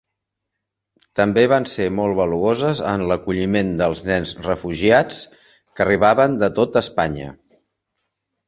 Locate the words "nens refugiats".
4.09-5.23